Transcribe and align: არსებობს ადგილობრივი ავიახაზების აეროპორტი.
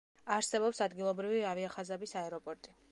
არსებობს 0.35 0.81
ადგილობრივი 0.85 1.45
ავიახაზების 1.51 2.19
აეროპორტი. 2.25 2.79